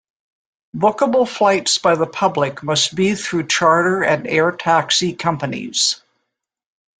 Bookable 0.75 1.27
flights 1.27 1.77
by 1.77 1.93
the 1.93 2.07
public 2.07 2.63
must 2.63 2.95
be 2.95 3.13
through 3.13 3.45
charter 3.45 4.01
and 4.01 4.25
air 4.25 4.51
taxi 4.51 5.13
companies. 5.13 6.01